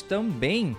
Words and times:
também 0.00 0.76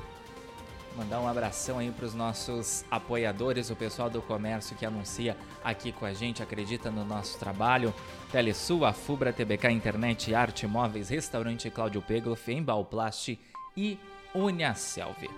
mandar 0.96 1.20
um 1.20 1.28
abração 1.28 1.80
aí 1.80 1.92
para 1.92 2.06
os 2.06 2.14
nossos 2.14 2.86
apoiadores, 2.90 3.70
o 3.70 3.76
pessoal 3.76 4.10
do 4.10 4.22
comércio 4.22 4.76
que 4.76 4.86
anuncia 4.86 5.36
aqui 5.64 5.92
com 5.92 6.06
a 6.06 6.14
gente, 6.14 6.44
acredita 6.44 6.92
no 6.92 7.04
nosso 7.04 7.38
trabalho. 7.38 7.94
Telesul, 8.32 8.86
a 8.86 8.94
Fubra, 8.94 9.34
TBK 9.34 9.70
Internet, 9.72 10.34
Arte 10.34 10.68
Móveis, 10.68 11.10
Restaurante 11.10 11.70
Cláudio 11.70 12.02
Pegloff, 12.02 12.52
Embalplast 12.52 13.38
e 13.76 14.00
Uniaselv. 14.34 15.30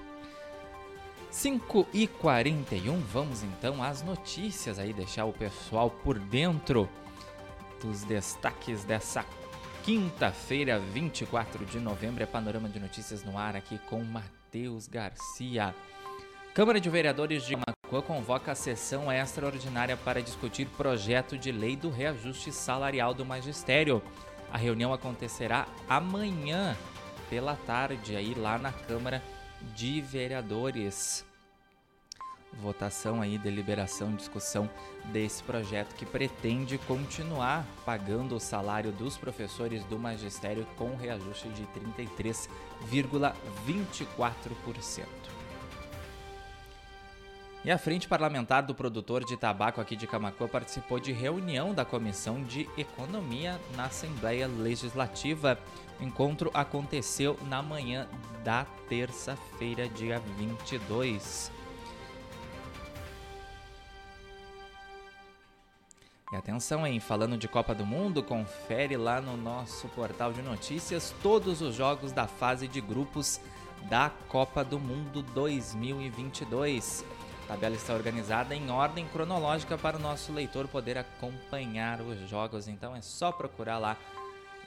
5 1.32 1.88
e 1.94 2.08
41 2.08 2.98
vamos 3.02 3.44
então 3.44 3.84
às 3.84 4.02
notícias 4.02 4.80
aí, 4.80 4.94
deixar 4.94 5.26
o 5.26 5.34
pessoal 5.34 5.90
por 5.90 6.18
dentro 6.18 6.88
dos 7.82 8.04
destaques 8.04 8.86
dessa 8.86 9.26
quinta-feira, 9.86 10.80
24 10.80 11.64
de 11.64 11.80
novembro. 11.80 12.24
É 12.24 12.26
Panorama 12.26 12.68
de 12.68 12.80
Notícias 12.80 13.24
no 13.24 13.38
ar 13.38 13.56
aqui 13.56 13.78
com 13.88 14.04
Matheus 14.04 14.88
Garcia. 14.88 15.76
Câmara 16.56 16.80
de 16.82 16.90
Vereadores 16.90 17.46
de 17.46 17.56
Macua 17.56 18.02
convoca 18.02 18.52
a 18.52 18.56
sessão 18.56 19.12
extraordinária 19.12 19.96
para 19.96 20.24
discutir 20.24 20.66
projeto 20.70 21.38
de 21.38 21.52
lei 21.52 21.76
do 21.76 21.92
reajuste 21.92 22.52
salarial 22.52 23.14
do 23.14 23.24
magistério. 23.24 24.02
A 24.52 24.58
reunião 24.58 24.92
acontecerá 24.92 25.68
amanhã 25.88 26.76
pela 27.30 27.56
tarde 27.56 28.16
aí 28.16 28.34
lá 28.34 28.58
na 28.58 28.72
Câmara 28.72 29.22
de 29.76 30.02
Vereadores. 30.02 31.24
Votação 32.62 33.22
aí, 33.22 33.38
deliberação, 33.38 34.16
discussão 34.16 34.70
desse 35.06 35.44
projeto 35.44 35.94
que 35.94 36.06
pretende 36.06 36.78
continuar 36.78 37.66
pagando 37.86 38.34
o 38.36 38.40
salário 38.40 38.94
dos 38.94 39.18
professores 39.18 39.84
do 39.86 40.00
magistério 40.00 40.66
com 40.78 40.96
reajuste 40.96 41.50
de 41.50 41.68
33,24%. 42.90 45.06
E 47.66 47.72
a 47.72 47.80
Frente 47.80 48.08
Parlamentar 48.08 48.62
do 48.62 48.76
Produtor 48.76 49.26
de 49.26 49.36
Tabaco 49.36 49.82
aqui 49.82 49.96
de 49.96 50.06
Camacuã 50.06 50.48
participou 50.48 51.00
de 51.00 51.12
reunião 51.12 51.74
da 51.74 51.84
Comissão 51.84 52.44
de 52.44 52.70
Economia 52.78 53.60
na 53.76 53.86
Assembleia 53.86 54.48
Legislativa. 54.48 55.58
O 56.00 56.04
encontro 56.04 56.52
aconteceu 56.54 57.36
na 57.48 57.64
manhã 57.64 58.08
da 58.44 58.68
terça-feira, 58.88 59.90
dia 59.90 60.22
22. 60.38 61.55
Atenção, 66.36 66.86
hein? 66.86 67.00
Falando 67.00 67.38
de 67.38 67.48
Copa 67.48 67.74
do 67.74 67.86
Mundo, 67.86 68.22
confere 68.22 68.98
lá 68.98 69.22
no 69.22 69.38
nosso 69.38 69.88
portal 69.90 70.34
de 70.34 70.42
notícias 70.42 71.16
todos 71.24 71.62
os 71.62 71.76
jogos 71.76 72.12
da 72.12 72.28
fase 72.28 72.68
de 72.68 72.82
grupos 72.82 73.40
da 73.90 74.12
Copa 74.28 74.64
do 74.64 74.80
Mundo 74.80 75.22
2022. 75.22 77.06
A 77.46 77.50
tabela 77.50 77.76
está 77.76 77.94
organizada 77.94 78.56
em 78.56 78.72
ordem 78.72 79.06
cronológica 79.08 79.78
para 79.78 79.98
o 79.98 80.00
nosso 80.00 80.34
leitor 80.34 80.68
poder 80.68 80.98
acompanhar 80.98 82.02
os 82.02 82.28
jogos, 82.30 82.68
então 82.68 82.96
é 82.96 83.02
só 83.02 83.32
procurar 83.32 83.78
lá 83.78 83.98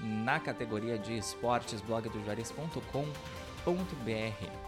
na 0.00 0.38
categoria 0.38 0.96
de 0.96 1.18
esportes 1.18 1.80
blogdojuarez.com.br. 1.80 4.67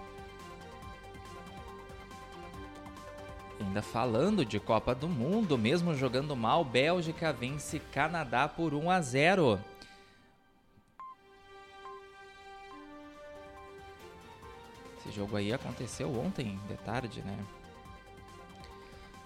Ainda 3.61 3.83
falando 3.83 4.44
de 4.44 4.58
Copa 4.58 4.92
do 4.94 5.06
Mundo, 5.06 5.58
mesmo 5.58 5.94
jogando 5.94 6.34
mal, 6.34 6.64
Bélgica 6.64 7.30
vence 7.30 7.78
Canadá 7.78 8.48
por 8.48 8.72
1 8.72 8.91
a 8.91 9.02
0. 9.02 9.61
Esse 14.98 15.12
jogo 15.12 15.36
aí 15.36 15.52
aconteceu 15.52 16.11
ontem 16.19 16.58
de 16.67 16.75
tarde, 16.78 17.20
né? 17.20 17.36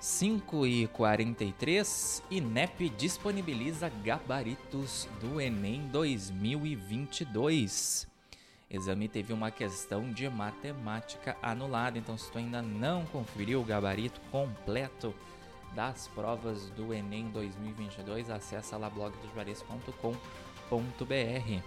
5 0.01 0.67
e 0.67 0.89
43, 0.89 2.25
INEP 2.31 2.91
disponibiliza 2.91 3.89
gabaritos 3.89 5.09
do 5.21 5.41
Enem 5.41 5.87
2022. 5.89 8.13
Exame 8.75 9.09
teve 9.09 9.33
uma 9.33 9.53
questão 9.53 10.13
de 10.13 10.29
matemática 10.29 11.37
anulada, 11.41 11.97
então 11.97 12.19
se 12.19 12.29
tu 12.31 12.39
ainda 12.39 12.61
não 12.61 13.07
conferiu 13.07 13.61
o 13.61 13.65
gabarito 13.65 14.21
completo 14.33 15.15
das 15.75 16.09
provas 16.09 16.69
do 16.71 16.93
Enem 16.93 17.29
2022, 17.29 18.31
acessa 18.31 18.77
lá 18.77 18.91
blogdosjuarez.com.br. 18.91 21.63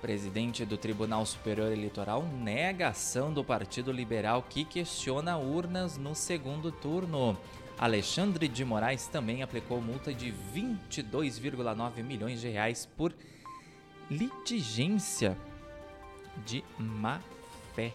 Presidente 0.00 0.64
do 0.64 0.76
Tribunal 0.76 1.24
Superior 1.24 1.70
Eleitoral 1.72 2.22
nega 2.22 2.88
ação 2.88 3.32
do 3.32 3.44
Partido 3.44 3.92
Liberal 3.92 4.42
que 4.42 4.64
questiona 4.64 5.36
urnas 5.36 5.96
no 5.96 6.16
segundo 6.16 6.72
turno. 6.72 7.38
Alexandre 7.78 8.48
de 8.48 8.64
Moraes 8.64 9.06
também 9.06 9.42
aplicou 9.42 9.82
multa 9.82 10.14
de 10.14 10.32
22,9 10.54 12.02
milhões 12.02 12.40
de 12.40 12.48
reais 12.48 12.88
por 12.96 13.14
litigência 14.10 15.36
de 16.46 16.64
má 16.78 17.20
fé, 17.74 17.92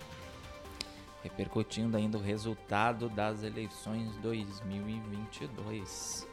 repercutindo 1.24 1.97
ainda 1.97 2.20
o 2.20 2.22
resultado 2.22 3.09
das 3.09 3.41
eleições 3.44 4.16
2022. 4.18 6.28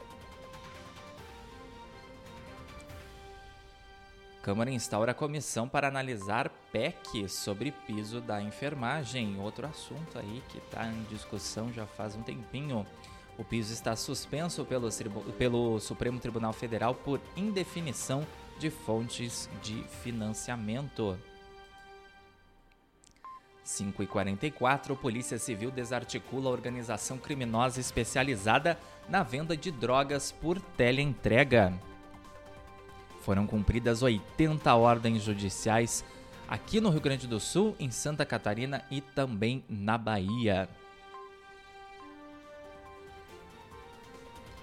Câmara 4.42 4.70
instaura 4.70 5.14
comissão 5.14 5.66
para 5.68 5.88
analisar 5.88 6.50
PEC 6.70 7.26
sobre 7.28 7.72
piso 7.86 8.20
da 8.20 8.42
enfermagem. 8.42 9.40
Outro 9.40 9.66
assunto 9.66 10.18
aí 10.18 10.42
que 10.48 10.58
está 10.58 10.86
em 10.86 11.02
discussão 11.04 11.72
já 11.72 11.86
faz 11.86 12.14
um 12.14 12.22
tempinho. 12.22 12.86
O 13.38 13.44
piso 13.44 13.72
está 13.72 13.94
suspenso 13.94 14.64
pelo, 14.64 14.90
pelo 15.38 15.78
Supremo 15.78 16.18
Tribunal 16.18 16.52
Federal 16.52 16.92
por 16.92 17.20
indefinição 17.36 18.26
de 18.58 18.68
fontes 18.68 19.48
de 19.62 19.84
financiamento. 20.02 21.16
5 23.62 24.02
e 24.02 24.06
44 24.06 24.96
Polícia 24.96 25.38
Civil 25.38 25.70
desarticula 25.70 26.48
a 26.48 26.52
organização 26.52 27.16
criminosa 27.16 27.78
especializada 27.78 28.76
na 29.08 29.22
venda 29.22 29.56
de 29.56 29.70
drogas 29.70 30.32
por 30.32 30.58
teleentrega. 30.76 31.72
Foram 33.20 33.46
cumpridas 33.46 34.02
80 34.02 34.74
ordens 34.74 35.22
judiciais 35.22 36.02
aqui 36.48 36.80
no 36.80 36.88
Rio 36.88 37.00
Grande 37.00 37.26
do 37.26 37.38
Sul, 37.38 37.76
em 37.78 37.90
Santa 37.90 38.24
Catarina 38.24 38.82
e 38.90 39.02
também 39.02 39.62
na 39.68 39.98
Bahia. 39.98 40.66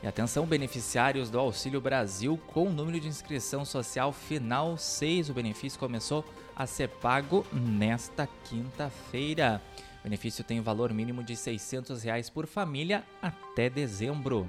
E 0.06 0.08
atenção, 0.08 0.46
beneficiários 0.46 1.32
do 1.32 1.40
Auxílio 1.40 1.82
Brasil 1.82 2.40
com 2.54 2.70
número 2.70 3.00
de 3.00 3.08
inscrição 3.08 3.66
social 3.66 4.14
final 4.14 4.78
6. 4.78 5.32
O 5.32 5.34
benefício 5.34 5.80
começou 5.80 6.24
a 6.56 6.68
ser 6.68 6.90
pago 6.90 7.44
nesta 7.52 8.30
quinta-feira. 8.44 9.60
O 10.02 10.04
benefício 10.04 10.44
tem 10.44 10.62
valor 10.62 10.94
mínimo 10.94 11.24
de 11.24 11.36
600 11.36 12.04
reais 12.04 12.30
por 12.30 12.46
família 12.46 13.04
até 13.20 13.68
dezembro. 13.68 14.48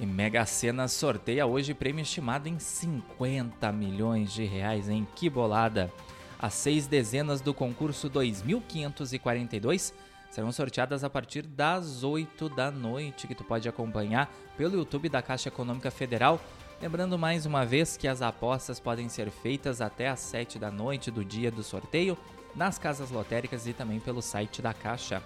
E 0.00 0.04
Mega 0.04 0.44
Sena 0.44 0.88
sorteia 0.88 1.46
hoje 1.46 1.74
prêmio 1.74 2.02
estimado 2.02 2.48
em 2.48 2.58
50 2.58 3.70
milhões 3.70 4.32
de 4.32 4.44
reais, 4.44 4.88
em 4.88 5.06
que 5.14 5.30
bolada! 5.30 5.92
As 6.40 6.54
seis 6.54 6.88
dezenas 6.88 7.40
do 7.40 7.54
concurso 7.54 8.08
2542 8.08 9.94
serão 10.30 10.52
sorteadas 10.52 11.02
a 11.02 11.10
partir 11.10 11.42
das 11.42 12.04
8 12.04 12.48
da 12.48 12.70
noite, 12.70 13.26
que 13.26 13.34
tu 13.34 13.44
pode 13.44 13.68
acompanhar 13.68 14.32
pelo 14.56 14.76
YouTube 14.76 15.08
da 15.08 15.20
Caixa 15.20 15.48
Econômica 15.48 15.90
Federal. 15.90 16.40
Lembrando 16.80 17.18
mais 17.18 17.44
uma 17.44 17.66
vez 17.66 17.96
que 17.96 18.08
as 18.08 18.22
apostas 18.22 18.78
podem 18.78 19.08
ser 19.08 19.30
feitas 19.30 19.80
até 19.80 20.08
às 20.08 20.20
7 20.20 20.58
da 20.58 20.70
noite 20.70 21.10
do 21.10 21.24
dia 21.24 21.50
do 21.50 21.62
sorteio, 21.62 22.16
nas 22.54 22.78
casas 22.78 23.10
lotéricas 23.10 23.66
e 23.66 23.72
também 23.72 24.00
pelo 24.00 24.22
site 24.22 24.62
da 24.62 24.72
Caixa. 24.72 25.22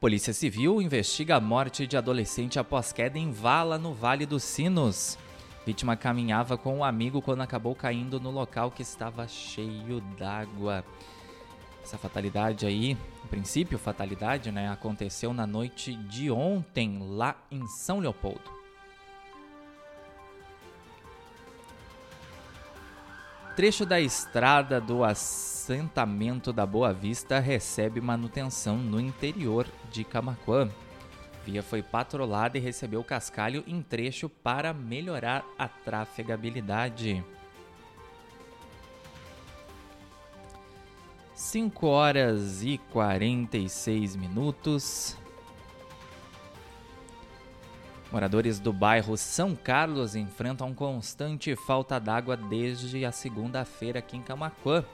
Polícia 0.00 0.32
Civil 0.32 0.80
investiga 0.80 1.36
a 1.36 1.40
morte 1.40 1.86
de 1.86 1.96
adolescente 1.96 2.58
após 2.58 2.92
queda 2.92 3.18
em 3.18 3.32
vala 3.32 3.78
no 3.78 3.92
Vale 3.92 4.26
dos 4.26 4.44
Sinos. 4.44 5.18
Vítima 5.66 5.96
caminhava 5.96 6.56
com 6.56 6.78
um 6.78 6.84
amigo 6.84 7.20
quando 7.20 7.42
acabou 7.42 7.74
caindo 7.74 8.20
no 8.20 8.30
local 8.30 8.70
que 8.70 8.80
estava 8.80 9.26
cheio 9.26 10.00
d'água. 10.16 10.84
Essa 11.88 11.96
fatalidade 11.96 12.66
aí, 12.66 12.98
princípio 13.30 13.78
fatalidade, 13.78 14.52
né, 14.52 14.68
aconteceu 14.70 15.32
na 15.32 15.46
noite 15.46 15.94
de 15.94 16.30
ontem 16.30 16.98
lá 17.00 17.34
em 17.50 17.66
São 17.66 17.98
Leopoldo. 17.98 18.42
Trecho 23.56 23.86
da 23.86 23.98
estrada 23.98 24.78
do 24.78 25.02
assentamento 25.02 26.52
da 26.52 26.66
Boa 26.66 26.92
Vista 26.92 27.38
recebe 27.38 28.02
manutenção 28.02 28.76
no 28.76 29.00
interior 29.00 29.66
de 29.90 30.04
Camaquã. 30.04 30.68
Via 31.46 31.62
foi 31.62 31.82
patrolada 31.82 32.58
e 32.58 32.60
recebeu 32.60 33.02
cascalho 33.02 33.64
em 33.66 33.80
trecho 33.80 34.28
para 34.28 34.74
melhorar 34.74 35.42
a 35.58 35.66
trafegabilidade. 35.66 37.24
5 41.38 41.86
horas 41.86 42.64
e 42.64 42.78
46 42.90 44.16
minutos. 44.16 45.16
Moradores 48.10 48.58
do 48.58 48.72
bairro 48.72 49.16
São 49.16 49.54
Carlos 49.54 50.16
enfrentam 50.16 50.74
constante 50.74 51.54
falta 51.54 52.00
d'água 52.00 52.36
desde 52.36 53.04
a 53.04 53.12
segunda-feira 53.12 54.00
aqui 54.00 54.16
em 54.16 54.20
Camacuã. 54.20 54.84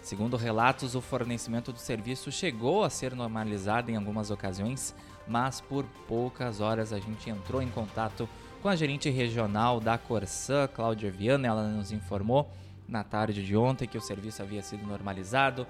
Segundo 0.00 0.36
relatos, 0.36 0.94
o 0.94 1.00
fornecimento 1.00 1.72
do 1.72 1.80
serviço 1.80 2.30
chegou 2.30 2.84
a 2.84 2.88
ser 2.88 3.12
normalizado 3.12 3.90
em 3.90 3.96
algumas 3.96 4.30
ocasiões, 4.30 4.94
mas 5.26 5.60
por 5.60 5.84
poucas 6.06 6.60
horas 6.60 6.92
a 6.92 7.00
gente 7.00 7.28
entrou 7.28 7.60
em 7.60 7.68
contato 7.68 8.28
com 8.62 8.68
a 8.68 8.76
gerente 8.76 9.10
regional 9.10 9.80
da 9.80 9.98
Corsã, 9.98 10.68
Cláudia 10.68 11.10
Viana. 11.10 11.48
Ela 11.48 11.66
nos 11.66 11.90
informou 11.90 12.48
na 12.90 13.04
tarde 13.04 13.44
de 13.44 13.56
ontem 13.56 13.86
que 13.86 13.96
o 13.96 14.00
serviço 14.02 14.42
havia 14.42 14.62
sido 14.62 14.86
normalizado. 14.86 15.66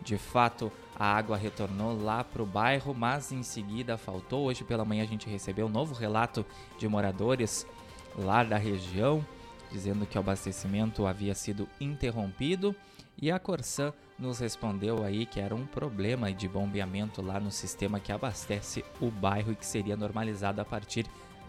De 0.00 0.16
fato, 0.16 0.72
a 0.96 1.16
água 1.16 1.36
retornou 1.36 2.00
lá 2.00 2.24
para 2.24 2.42
o 2.42 2.46
bairro, 2.46 2.94
mas 2.94 3.32
em 3.32 3.42
seguida 3.42 3.98
faltou. 3.98 4.44
Hoje 4.44 4.64
pela 4.64 4.84
manhã 4.84 5.02
a 5.02 5.06
gente 5.06 5.28
recebeu 5.28 5.66
um 5.66 5.70
novo 5.70 5.94
relato 5.94 6.46
de 6.78 6.88
moradores 6.88 7.66
lá 8.16 8.44
da 8.44 8.56
região, 8.56 9.24
dizendo 9.70 10.06
que 10.06 10.16
o 10.16 10.20
abastecimento 10.20 11.06
havia 11.06 11.34
sido 11.34 11.68
interrompido 11.80 12.74
e 13.20 13.30
a 13.30 13.38
Corsan 13.38 13.92
nos 14.18 14.38
respondeu 14.38 15.04
aí 15.04 15.26
que 15.26 15.40
era 15.40 15.54
um 15.54 15.66
problema 15.66 16.32
de 16.32 16.48
bombeamento 16.48 17.22
lá 17.22 17.40
no 17.40 17.50
sistema 17.50 17.98
que 17.98 18.12
abastece 18.12 18.84
o 19.00 19.10
bairro 19.10 19.52
e 19.52 19.56
que 19.56 19.66
seria 19.66 19.96
normalizado 19.96 20.60
a 20.60 20.64
partir 20.64 21.06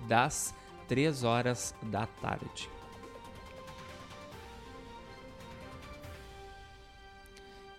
das 0.07 0.55
3 0.87 1.23
horas 1.23 1.75
da 1.83 2.07
tarde. 2.07 2.72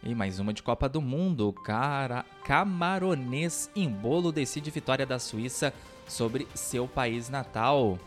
E 0.06 0.14
mais 0.14 0.38
uma 0.38 0.52
de 0.52 0.62
Copa 0.62 0.86
do 0.86 1.00
Mundo. 1.00 1.50
Cara, 1.50 2.26
camaronês 2.44 3.70
em 3.74 3.88
bolo 3.88 4.30
decide 4.30 4.70
vitória 4.70 5.06
da 5.06 5.18
Suíça 5.18 5.72
sobre 6.06 6.46
seu 6.54 6.86
país 6.86 7.30
natal. 7.30 7.98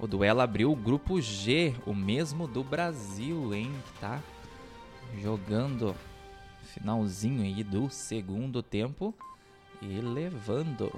O 0.00 0.06
duelo 0.06 0.40
abriu 0.40 0.72
o 0.72 0.76
grupo 0.76 1.20
G, 1.20 1.74
o 1.84 1.92
mesmo 1.92 2.48
do 2.48 2.64
Brasil, 2.64 3.54
hein? 3.54 3.70
Tá 4.00 4.22
jogando 5.20 5.94
finalzinho 6.62 7.42
aí 7.42 7.62
do 7.62 7.90
segundo 7.90 8.62
tempo 8.62 9.14
e 9.82 10.00
levando 10.00 10.90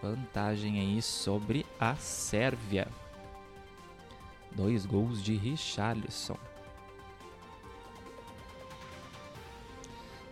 vantagem 0.00 0.78
aí 0.78 1.02
sobre 1.02 1.66
a 1.80 1.96
Sérvia. 1.96 2.86
Dois 4.52 4.86
gols 4.86 5.20
de 5.20 5.34
Richarlison. 5.34 6.38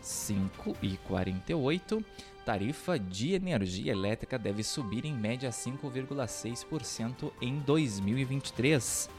5 0.06 0.76
e 0.80 0.96
48, 1.08 2.04
tarifa 2.44 2.96
de 2.96 3.34
energia 3.34 3.90
elétrica 3.90 4.38
deve 4.38 4.62
subir 4.62 5.04
em 5.04 5.12
média 5.12 5.50
5,6% 5.50 7.32
em 7.42 7.58
2023. 7.58 9.10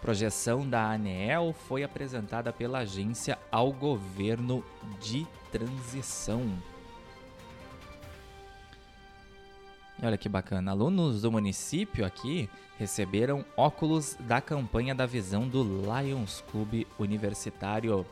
Projeção 0.00 0.68
da 0.68 0.90
ANEEL 0.90 1.54
foi 1.68 1.84
apresentada 1.84 2.52
pela 2.52 2.80
agência 2.80 3.38
ao 3.52 3.72
governo 3.72 4.64
de 5.00 5.24
transição. 5.52 6.42
E 10.02 10.04
olha 10.04 10.18
que 10.18 10.28
bacana, 10.28 10.72
alunos 10.72 11.22
do 11.22 11.30
município 11.30 12.04
aqui 12.04 12.50
receberam 12.76 13.44
óculos 13.56 14.16
da 14.18 14.40
campanha 14.40 14.92
da 14.92 15.06
visão 15.06 15.46
do 15.46 15.62
Lions 15.62 16.42
Clube 16.50 16.84
Universitário 16.98 18.04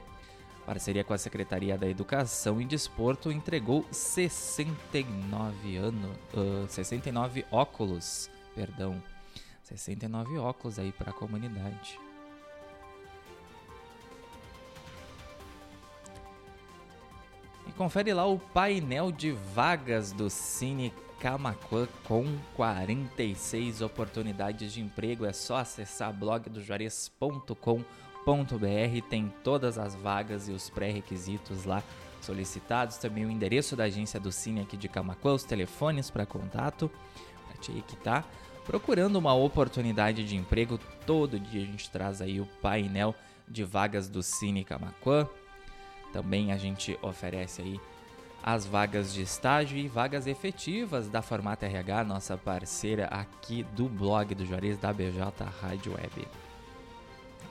parceria 0.67 1.03
com 1.03 1.13
a 1.13 1.19
Secretaria 1.19 1.77
da 1.77 1.89
Educação 1.89 2.61
e 2.61 2.65
Desporto, 2.65 3.33
entregou 3.33 3.85
69 3.91 5.77
anos, 5.77 6.17
uh, 6.35 6.67
69 6.69 7.45
óculos, 7.51 8.31
perdão, 8.55 9.03
69 9.63 10.39
óculos 10.39 10.79
aí 10.79 10.93
para 10.93 11.11
a 11.11 11.15
comunidade. 11.15 11.99
E 17.67 17.73
confere 17.73 18.13
lá 18.13 18.27
o 18.27 18.39
painel 18.39 19.13
de 19.13 19.33
vagas 19.33 20.13
do 20.13 20.29
Cine 20.29 20.93
Camacuã 21.21 21.87
com 22.05 22.25
46 22.57 23.81
oportunidades 23.81 24.73
de 24.73 24.81
emprego. 24.81 25.25
É 25.25 25.33
só 25.33 25.57
acessar 25.57 26.13
blogdojuarez.com.br 26.13 28.10
br 28.27 29.09
tem 29.09 29.33
todas 29.43 29.79
as 29.79 29.95
vagas 29.95 30.49
e 30.49 30.53
os 30.53 30.71
pré-requisitos 30.71 31.65
lá 31.65 31.83
solicitados, 32.21 32.99
também 32.99 33.25
o 33.25 33.31
endereço 33.31 33.75
da 33.75 33.85
agência 33.85 34.21
do 34.21 34.31
Cine 34.31 34.61
aqui 34.61 34.77
de 34.77 34.89
Camacuã, 34.89 35.33
os 35.33 35.45
telefones 35.45 36.11
para 36.11 36.27
contato, 36.27 36.91
para 37.47 37.57
ti 37.61 37.83
que 37.87 37.97
tá 37.97 38.25
procurando 38.65 39.17
uma 39.17 39.35
oportunidade 39.35 40.25
de 40.25 40.37
emprego, 40.37 40.79
todo 41.07 41.41
dia 41.41 41.63
a 41.63 41.67
gente 41.67 41.91
traz 41.91 42.21
aí 42.21 42.41
o 42.41 42.47
painel 42.63 43.15
de 43.49 43.65
vagas 43.65 44.09
do 44.09 44.23
Cine 44.23 44.65
Camacuã. 44.65 45.29
Também 46.13 46.53
a 46.53 46.57
gente 46.57 46.99
oferece 47.03 47.63
aí 47.63 47.81
as 48.43 48.65
vagas 48.65 49.13
de 49.13 49.23
estágio 49.23 49.77
e 49.77 49.89
vagas 49.89 50.27
efetivas 50.27 51.09
da 51.09 51.21
Formata 51.21 51.67
RH, 51.67 52.05
nossa 52.05 52.39
parceira 52.39 53.07
aqui 53.07 53.65
do 53.75 53.89
blog 53.89 54.35
do 54.35 54.47
Juarez 54.47 54.79
da 54.79 54.93
BJ 54.93 55.45
Rádio 55.61 55.95
Web. 55.95 56.27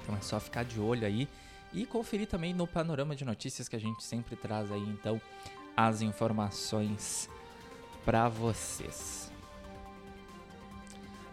Então 0.10 0.18
é 0.18 0.22
só 0.22 0.40
ficar 0.40 0.66
de 0.66 0.80
olho 0.80 1.06
aí 1.06 1.28
e 1.72 1.86
conferir 1.86 2.28
também 2.28 2.52
no 2.52 2.66
panorama 2.66 3.16
de 3.16 3.24
notícias 3.24 3.70
que 3.70 3.76
a 3.76 3.80
gente 3.80 4.04
sempre 4.04 4.36
traz 4.36 4.72
aí 4.72 4.82
então 4.90 5.22
as 5.78 6.02
informações 6.02 7.30
para 8.04 8.28
vocês. 8.28 9.32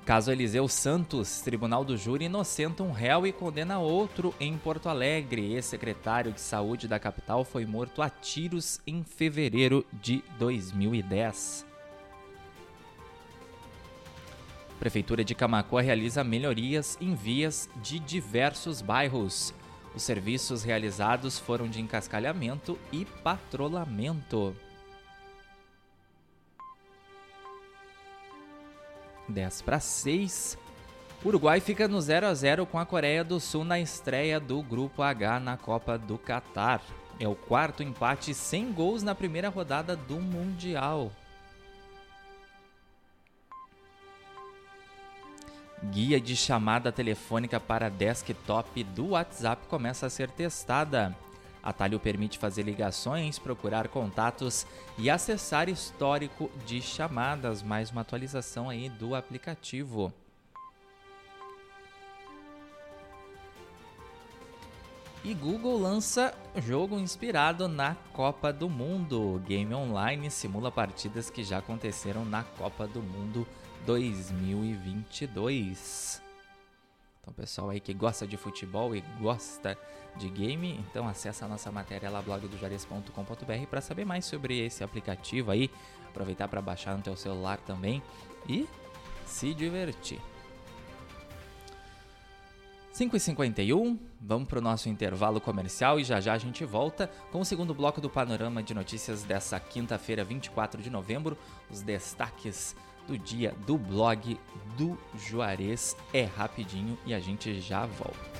Caso 0.05 0.31
Eliseu 0.31 0.69
Santos, 0.69 1.41
Tribunal 1.41 1.85
do 1.85 1.97
Júri 1.97 2.27
inocenta 2.27 2.83
um 2.83 2.93
réu 2.93 3.27
e 3.27 3.33
condena 3.33 3.79
outro 3.79 4.35
em 4.39 4.57
Porto 4.59 4.91
Alegre. 4.91 5.55
Ex-secretário 5.55 6.31
de 6.31 6.41
Saúde 6.41 6.87
da 6.87 6.99
capital 6.99 7.45
foi 7.45 7.65
morto 7.65 8.03
a 8.03 8.11
tiros 8.11 8.79
em 8.87 9.03
fevereiro 9.03 9.87
de 9.91 10.23
2010. 10.39 11.66
Prefeitura 14.79 15.25
de 15.25 15.35
Camacoa 15.35 15.81
realiza 15.81 16.23
melhorias 16.23 16.99
em 17.01 17.15
vias 17.15 17.69
de 17.83 17.99
diversos 17.99 18.83
bairros. 18.83 19.55
Os 19.95 20.03
serviços 20.03 20.63
realizados 20.63 21.39
foram 21.39 21.67
de 21.67 21.81
encascalhamento 21.81 22.79
e 22.93 23.05
patrulhamento. 23.05 24.55
10 29.29 29.63
para 29.63 29.81
6. 29.81 30.59
Uruguai 31.25 31.59
fica 31.61 31.89
no 31.89 32.01
0 32.01 32.27
a 32.27 32.35
0 32.35 32.67
com 32.67 32.79
a 32.79 32.87
Coreia 32.87 33.25
do 33.25 33.41
Sul 33.41 33.65
na 33.65 33.81
estreia 33.81 34.39
do 34.39 34.63
Grupo 34.63 35.03
H 35.03 35.41
na 35.41 35.57
Copa 35.57 35.99
do 35.99 36.19
Catar. 36.19 36.83
É 37.19 37.27
o 37.27 37.35
quarto 37.35 37.83
empate 37.83 38.35
sem 38.35 38.71
gols 38.71 39.03
na 39.03 39.15
primeira 39.15 39.49
rodada 39.49 39.97
do 39.97 40.21
Mundial. 40.21 41.11
Guia 45.91 46.21
de 46.21 46.35
chamada 46.35 46.91
telefônica 46.91 47.61
para 47.61 47.89
desktop 47.89 48.83
do 48.83 49.09
WhatsApp 49.09 49.67
começa 49.69 50.07
a 50.07 50.11
ser 50.11 50.31
testada. 50.31 51.17
Atalho 51.63 52.01
permite 52.01 52.39
fazer 52.39 52.63
ligações, 52.63 53.39
procurar 53.39 53.89
contatos 53.89 54.67
e 54.99 55.11
acessar 55.11 55.69
histórico 55.69 56.51
de 56.65 56.81
chamadas. 56.81 57.63
Mais 57.63 57.91
uma 57.91 58.01
atualização 58.01 58.69
aí 58.71 58.89
do 58.89 59.15
aplicativo. 59.15 60.13
E 65.25 65.35
Google 65.35 65.77
lança 65.77 66.33
jogo 66.57 66.99
inspirado 66.99 67.67
na 67.67 67.97
Copa 68.13 68.53
do 68.53 68.69
Mundo. 68.69 69.43
Game 69.45 69.75
Online 69.75 70.31
simula 70.31 70.71
partidas 70.71 71.31
que 71.31 71.43
já 71.43 71.59
aconteceram 71.59 72.25
na 72.25 72.45
Copa 72.45 72.87
do 72.87 73.03
Mundo 73.03 73.47
2022. 73.87 76.21
Então, 77.21 77.33
pessoal 77.33 77.71
aí 77.71 77.81
que 77.81 77.95
gosta 77.95 78.27
de 78.27 78.37
futebol 78.37 78.95
e 78.95 79.01
gosta 79.21 79.79
de 80.17 80.29
game, 80.29 80.85
então 80.91 81.09
acessa 81.09 81.45
a 81.45 81.49
nossa 81.49 81.71
matéria 81.71 82.11
lá 82.11 82.21
blogdojares.com.br 82.21 83.67
para 83.71 83.81
saber 83.81 84.05
mais 84.05 84.25
sobre 84.25 84.59
esse 84.59 84.83
aplicativo 84.83 85.51
aí, 85.51 85.71
aproveitar 86.09 86.49
para 86.49 86.61
baixar 86.61 86.97
no 86.97 87.03
teu 87.03 87.17
celular 87.17 87.59
também 87.59 88.03
e 88.49 88.69
se 89.25 89.55
divertir. 89.55 90.21
5h51, 92.95 93.99
vamos 94.19 94.49
para 94.49 94.59
o 94.59 94.63
nosso 94.63 94.89
intervalo 94.89 95.39
comercial 95.39 96.01
e 96.01 96.05
já 96.05 96.19
já 96.19 96.33
a 96.33 96.39
gente 96.39 96.65
volta 96.65 97.11
com 97.31 97.41
o 97.41 97.45
segundo 97.45 97.75
bloco 97.75 98.01
do 98.01 98.09
Panorama 98.09 98.63
de 98.63 98.73
Notícias 98.73 99.23
dessa 99.23 99.61
quinta-feira, 99.61 100.25
24 100.25 100.81
de 100.81 100.89
novembro. 100.89 101.37
Os 101.71 101.83
destaques 101.83 102.75
do 103.07 103.19
dia 103.19 103.55
do 103.67 103.79
blog 103.79 104.39
do 104.77 104.99
Juarez. 105.19 105.97
É 106.13 106.25
rapidinho 106.25 106.99
e 107.07 107.15
a 107.15 107.21
gente 107.21 107.61
já 107.61 107.87
volta. 107.87 108.37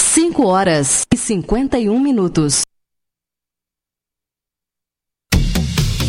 5 0.00 0.46
horas 0.46 1.06
e 1.12 1.16
51 1.16 1.98
minutos. 2.00 2.62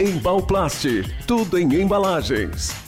Embalplast, 0.00 0.86
tudo 1.26 1.58
em 1.58 1.74
embalagens. 1.74 2.87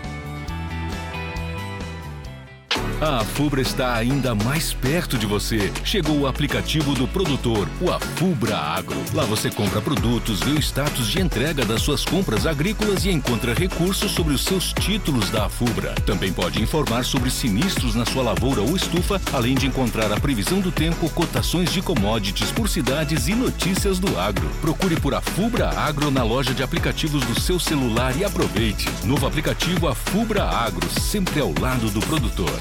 A 3.00 3.24
Fubra 3.24 3.62
está 3.62 3.94
ainda 3.94 4.34
mais 4.34 4.74
perto 4.74 5.16
de 5.16 5.24
você. 5.24 5.72
Chegou 5.82 6.18
o 6.18 6.26
aplicativo 6.26 6.94
do 6.94 7.08
produtor, 7.08 7.66
o 7.80 7.90
Afubra 7.90 8.58
Agro. 8.58 9.02
Lá 9.14 9.24
você 9.24 9.50
compra 9.50 9.80
produtos, 9.80 10.40
vê 10.40 10.50
o 10.50 10.58
status 10.58 11.08
de 11.08 11.18
entrega 11.18 11.64
das 11.64 11.80
suas 11.80 12.04
compras 12.04 12.46
agrícolas 12.46 13.06
e 13.06 13.10
encontra 13.10 13.54
recursos 13.54 14.12
sobre 14.12 14.34
os 14.34 14.44
seus 14.44 14.74
títulos 14.74 15.30
da 15.30 15.46
Afubra. 15.46 15.94
Também 16.04 16.30
pode 16.30 16.60
informar 16.60 17.02
sobre 17.06 17.30
sinistros 17.30 17.94
na 17.94 18.04
sua 18.04 18.22
lavoura 18.22 18.60
ou 18.60 18.76
estufa, 18.76 19.18
além 19.32 19.54
de 19.54 19.66
encontrar 19.66 20.12
a 20.12 20.20
previsão 20.20 20.60
do 20.60 20.70
tempo, 20.70 21.08
cotações 21.08 21.72
de 21.72 21.80
commodities 21.80 22.52
por 22.52 22.68
cidades 22.68 23.28
e 23.28 23.34
notícias 23.34 23.98
do 23.98 24.20
agro. 24.20 24.50
Procure 24.60 25.00
por 25.00 25.14
Afubra 25.14 25.70
Agro 25.70 26.10
na 26.10 26.22
loja 26.22 26.52
de 26.52 26.62
aplicativos 26.62 27.24
do 27.24 27.40
seu 27.40 27.58
celular 27.58 28.14
e 28.14 28.24
aproveite. 28.24 28.90
Novo 29.06 29.26
aplicativo 29.26 29.88
Afubra 29.88 30.44
Agro, 30.44 30.86
sempre 31.00 31.40
ao 31.40 31.54
lado 31.58 31.90
do 31.90 32.00
produtor. 32.00 32.60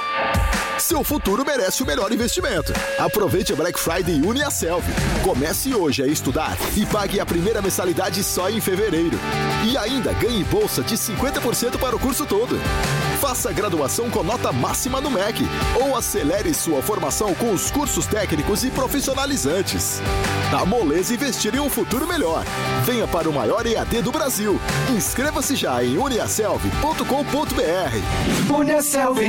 Seu 0.91 1.05
futuro 1.05 1.45
merece 1.45 1.81
o 1.81 1.85
melhor 1.85 2.11
investimento. 2.11 2.73
Aproveite 2.99 3.53
a 3.53 3.55
Black 3.55 3.79
Friday 3.79 4.21
UniaSelv. 4.21 4.83
Comece 5.23 5.73
hoje 5.73 6.03
a 6.03 6.05
estudar 6.05 6.57
e 6.75 6.85
pague 6.85 7.17
a 7.17 7.25
primeira 7.25 7.61
mensalidade 7.61 8.21
só 8.21 8.49
em 8.49 8.59
fevereiro. 8.59 9.17
E 9.65 9.77
ainda 9.77 10.11
ganhe 10.11 10.43
bolsa 10.43 10.83
de 10.83 10.97
50% 10.97 11.79
para 11.79 11.95
o 11.95 11.99
curso 11.99 12.25
todo. 12.25 12.59
Faça 13.21 13.53
graduação 13.53 14.09
com 14.09 14.23
nota 14.23 14.51
máxima 14.51 14.99
no 14.99 15.11
MEC 15.11 15.43
ou 15.79 15.95
acelere 15.95 16.55
sua 16.55 16.81
formação 16.81 17.35
com 17.35 17.51
os 17.51 17.69
cursos 17.69 18.07
técnicos 18.07 18.63
e 18.63 18.71
profissionalizantes. 18.71 20.01
A 20.51 20.65
Moleza 20.65 21.13
investir 21.13 21.53
em 21.53 21.59
um 21.59 21.69
futuro 21.69 22.07
melhor. 22.07 22.43
Venha 22.83 23.07
para 23.07 23.29
o 23.29 23.33
maior 23.33 23.63
EAD 23.63 24.01
do 24.01 24.11
Brasil. 24.11 24.59
Inscreva-se 24.89 25.55
já 25.55 25.83
em 25.83 25.99
uniaselv.com.br. 25.99 28.51
Uniaselv. 28.51 29.19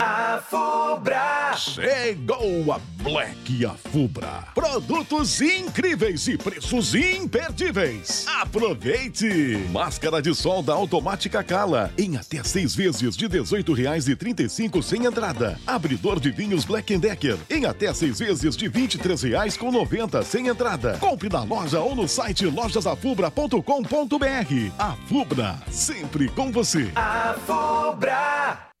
A 0.00 0.40
Fubra. 0.48 1.52
Chegou 1.56 2.72
a 2.72 2.78
Black 3.02 3.66
Afubra. 3.66 4.44
Produtos 4.54 5.40
incríveis 5.40 6.28
e 6.28 6.38
preços 6.38 6.94
imperdíveis. 6.94 8.24
Aproveite! 8.40 9.58
Máscara 9.72 10.22
de 10.22 10.32
sol 10.34 10.62
da 10.62 10.72
Automática 10.72 11.42
Cala 11.42 11.92
em 11.98 12.16
até 12.16 12.44
seis 12.44 12.76
vezes 12.76 13.16
de 13.16 13.26
R$ 13.26 13.40
18,35 13.40 14.80
sem 14.82 15.04
entrada. 15.04 15.58
Abridor 15.66 16.20
de 16.20 16.30
vinhos 16.30 16.64
Black 16.64 16.96
Decker 16.96 17.38
em 17.50 17.64
até 17.64 17.92
seis 17.92 18.20
vezes 18.20 18.56
de 18.56 18.68
R$ 18.68 18.86
23,90 18.86 20.22
sem 20.22 20.46
entrada. 20.46 20.96
Compre 20.98 21.28
na 21.28 21.42
loja 21.42 21.80
ou 21.80 21.96
no 21.96 22.06
site 22.06 22.46
lojasafubra.com.br. 22.46 24.72
A 24.78 24.92
Fubra, 25.08 25.58
sempre 25.70 26.28
com 26.28 26.52
você. 26.52 26.92
A 26.94 27.34
Fubra. 27.46 28.72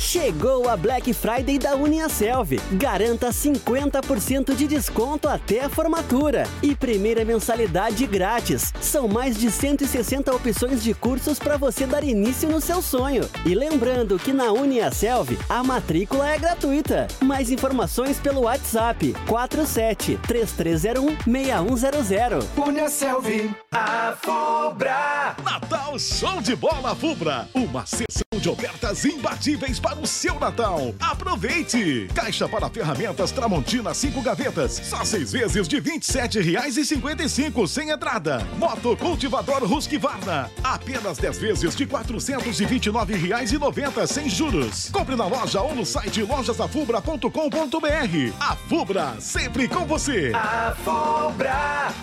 Chegou 0.00 0.66
a 0.66 0.78
Black 0.78 1.12
Friday 1.12 1.58
da 1.58 1.76
Uniaselv. 1.76 2.58
Garanta 2.72 3.28
50% 3.28 4.54
de 4.56 4.66
desconto 4.66 5.28
até 5.28 5.66
a 5.66 5.68
formatura 5.68 6.44
e 6.62 6.74
primeira 6.74 7.22
mensalidade 7.22 8.06
grátis. 8.06 8.72
São 8.80 9.06
mais 9.06 9.36
de 9.36 9.50
160 9.50 10.34
opções 10.34 10.82
de 10.82 10.94
cursos 10.94 11.38
para 11.38 11.58
você 11.58 11.86
dar 11.86 12.02
início 12.02 12.48
no 12.48 12.62
seu 12.62 12.80
sonho. 12.80 13.28
E 13.44 13.54
lembrando 13.54 14.18
que 14.18 14.32
na 14.32 14.50
Uniaselv 14.50 15.38
a 15.48 15.62
matrícula 15.62 16.30
é 16.30 16.38
gratuita. 16.38 17.06
Mais 17.22 17.50
informações 17.50 18.18
pelo 18.18 18.44
WhatsApp 18.44 19.14
47 19.28 20.18
3301 20.26 21.18
6100. 21.24 22.66
Uniaselv, 22.66 23.54
a 23.70 24.16
Fubra. 24.22 25.36
Natal 25.44 25.98
Show 25.98 26.40
de 26.40 26.56
Bola 26.56 26.96
Fubra. 26.96 27.46
Uma 27.54 27.84
sessão 27.84 28.24
de 28.40 28.48
ofertas 28.48 29.04
imbatíveis 29.04 29.78
para 29.78 29.89
o 29.94 30.06
seu 30.06 30.38
Natal. 30.38 30.94
Aproveite! 31.00 32.06
Caixa 32.14 32.46
para 32.48 32.68
ferramentas 32.68 33.32
Tramontina 33.32 33.92
5 33.94 34.20
gavetas, 34.22 34.80
só 34.84 35.04
seis 35.04 35.32
vezes 35.32 35.66
de 35.68 35.76
R$ 35.76 35.82
27,55 35.98 37.66
sem 37.66 37.90
entrada. 37.90 38.46
Moto 38.58 38.96
cultivador 38.96 39.64
Husqvarna, 39.64 40.50
apenas 40.62 41.18
10 41.18 41.38
vezes 41.38 41.74
de 41.74 41.84
R$ 41.84 41.90
429,90 41.90 44.06
sem 44.06 44.28
juros. 44.28 44.90
Compre 44.90 45.16
na 45.16 45.26
loja 45.26 45.60
ou 45.60 45.74
no 45.74 45.84
site 45.86 46.22
lojasafubra.com.br. 46.22 48.32
A 48.40 48.56
Fubra, 48.56 49.16
sempre 49.20 49.68
com 49.68 49.86
você. 49.86 50.32
A 50.34 50.74
Fubra. 50.84 51.94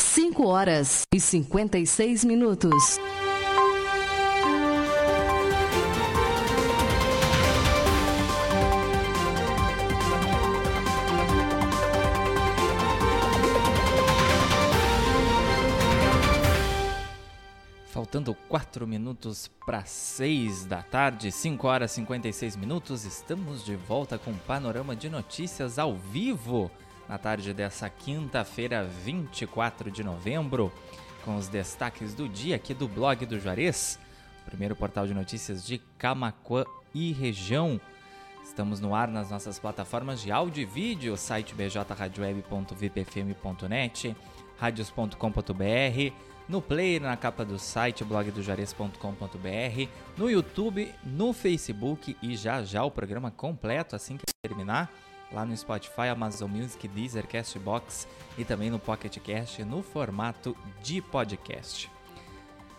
5 0.00 0.46
horas 0.46 1.02
e 1.14 1.18
56 1.18 2.24
minutos. 2.24 2.98
Faltando 18.12 18.36
4 18.46 18.86
minutos 18.86 19.50
para 19.64 19.86
6 19.86 20.66
da 20.66 20.82
tarde, 20.82 21.32
5 21.32 21.66
horas 21.66 21.92
e 21.92 21.94
56 21.94 22.56
minutos, 22.56 23.06
estamos 23.06 23.64
de 23.64 23.74
volta 23.74 24.18
com 24.18 24.32
o 24.32 24.38
panorama 24.40 24.94
de 24.94 25.08
notícias 25.08 25.78
ao 25.78 25.96
vivo 25.96 26.70
na 27.08 27.16
tarde 27.16 27.54
dessa 27.54 27.88
quinta-feira, 27.88 28.84
24 28.84 29.90
de 29.90 30.04
novembro, 30.04 30.70
com 31.24 31.36
os 31.36 31.48
destaques 31.48 32.12
do 32.12 32.28
dia 32.28 32.56
aqui 32.56 32.74
do 32.74 32.86
blog 32.86 33.24
do 33.24 33.40
Juarez, 33.40 33.98
primeiro 34.44 34.76
portal 34.76 35.06
de 35.06 35.14
notícias 35.14 35.64
de 35.64 35.78
Camacuã 35.96 36.66
e 36.94 37.12
região. 37.12 37.80
Estamos 38.44 38.78
no 38.78 38.94
ar 38.94 39.08
nas 39.08 39.30
nossas 39.30 39.58
plataformas 39.58 40.20
de 40.20 40.30
áudio 40.30 40.60
e 40.60 40.66
vídeo, 40.66 41.16
site 41.16 41.54
bjradioweb.vpfm.net, 41.54 44.14
radios.com.br, 44.58 46.31
no 46.48 46.60
player, 46.60 47.00
na 47.00 47.16
capa 47.16 47.44
do 47.44 47.58
site 47.58 48.04
blogdojares.com.br, 48.04 49.88
no 50.16 50.30
YouTube, 50.30 50.92
no 51.04 51.32
Facebook 51.32 52.16
e 52.22 52.36
já 52.36 52.62
já 52.62 52.84
o 52.84 52.90
programa 52.90 53.30
completo 53.30 53.96
assim 53.96 54.16
que 54.16 54.24
terminar 54.42 54.92
lá 55.32 55.44
no 55.44 55.56
Spotify, 55.56 56.08
Amazon 56.12 56.50
Music, 56.50 56.86
Deezer, 56.88 57.26
Castbox 57.26 58.06
e 58.36 58.44
também 58.44 58.70
no 58.70 58.78
Pocket 58.78 59.18
Cast 59.18 59.64
no 59.64 59.82
formato 59.82 60.56
de 60.82 61.00
podcast. 61.00 61.90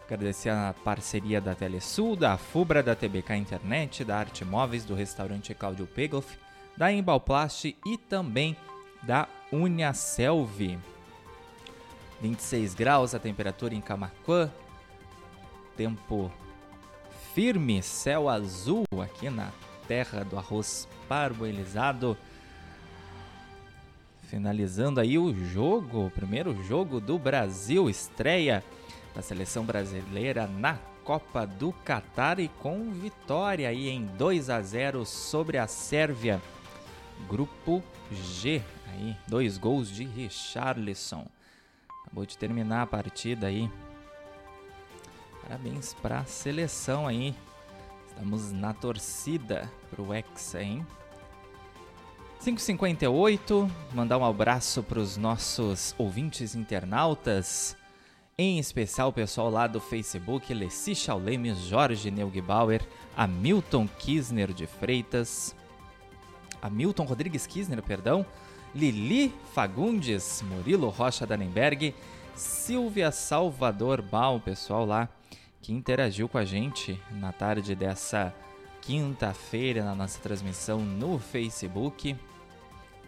Agradecer 0.06 0.50
a 0.50 0.76
parceria 0.84 1.42
da 1.42 1.56
Telesul, 1.56 2.16
da 2.16 2.38
Fubra, 2.38 2.84
da 2.84 2.96
TBK 2.96 3.36
Internet, 3.36 4.04
da 4.04 4.18
Arte 4.20 4.46
Móveis, 4.46 4.86
do 4.86 4.94
restaurante 4.94 5.54
Claudio 5.56 5.88
Pegloff, 5.88 6.38
da 6.78 6.92
Embalplast 6.92 7.66
e 7.66 7.98
também 7.98 8.56
da 9.02 9.28
Uniaselv. 9.52 10.78
26 12.22 12.74
graus 12.74 13.14
a 13.14 13.20
temperatura 13.20 13.76
em 13.76 13.82
Camacuã, 13.82 14.50
tempo 15.76 16.32
firme, 17.34 17.82
céu 17.82 18.30
azul 18.30 18.86
aqui 19.02 19.30
na 19.30 19.52
terra 19.88 20.24
do 20.24 20.38
arroz 20.38 20.88
parboilizado. 21.08 22.18
Finalizando 24.24 25.00
aí 25.00 25.18
o 25.18 25.34
jogo, 25.46 26.08
o 26.08 26.12
primeiro 26.12 26.62
jogo 26.64 27.00
do 27.00 27.18
Brasil, 27.18 27.90
estreia 27.90 28.64
da 29.14 29.22
seleção 29.22 29.64
brasileira 29.64 30.48
na 30.48 30.78
Copa 31.04 31.46
do 31.46 31.72
Catar 31.72 32.40
e 32.40 32.48
com 32.48 32.92
vitória 32.92 33.68
aí 33.68 33.90
em 33.90 34.06
2 34.06 34.50
a 34.50 34.62
0 34.62 35.06
sobre 35.06 35.58
a 35.58 35.68
Sérvia. 35.68 36.42
Grupo 37.28 37.84
G, 38.12 38.62
aí 38.88 39.16
dois 39.28 39.58
gols 39.58 39.90
de 39.90 40.04
Richarlison. 40.04 41.26
Acabou 42.14 42.28
de 42.28 42.38
terminar 42.38 42.84
a 42.84 42.86
partida 42.86 43.48
aí. 43.48 43.68
Parabéns 45.42 45.96
para 45.96 46.20
a 46.20 46.26
seleção 46.26 47.08
aí. 47.08 47.34
Estamos 48.08 48.52
na 48.52 48.72
torcida 48.72 49.68
pro 49.90 50.14
Hexa, 50.14 50.62
hein? 50.62 50.86
558, 52.44 53.68
mandar 53.96 54.20
um 54.20 54.26
abraço 54.26 54.84
para 54.84 55.00
os 55.00 55.18
nossos 55.18 55.96
ouvintes 55.98 56.54
internautas, 56.54 57.76
em 58.38 58.60
especial 58.60 59.10
o 59.10 59.14
pessoal 59.14 59.50
lá 59.50 59.66
do 59.66 59.80
Facebook, 59.80 60.54
Leci 60.54 60.94
Chaulemes, 60.94 61.58
Jorge 61.62 62.12
Neugbauer, 62.12 62.88
Hamilton 63.18 63.88
Kisner 63.88 64.54
de 64.54 64.68
Freitas, 64.68 65.56
Hamilton 66.62 67.06
Rodrigues 67.06 67.48
Kisner, 67.48 67.82
perdão, 67.82 68.24
Lili 68.76 69.34
Fagundes, 69.54 70.42
Murilo 70.42 70.90
Rocha 70.90 71.26
Danenberg, 71.26 71.94
Silvia 72.36 73.12
Salvador 73.12 74.02
Bal, 74.02 74.40
pessoal 74.40 74.86
lá 74.86 75.08
que 75.62 75.72
interagiu 75.72 76.28
com 76.28 76.38
a 76.38 76.44
gente 76.44 77.00
na 77.12 77.32
tarde 77.32 77.76
dessa 77.76 78.34
quinta-feira 78.82 79.84
na 79.84 79.96
nossa 79.96 80.20
transmissão 80.20 80.80
no 80.80 81.18
Facebook 81.18 82.18